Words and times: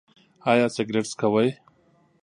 ایا 0.51 0.65
سګرټ 0.75 1.05
څکوئ؟ 1.11 1.49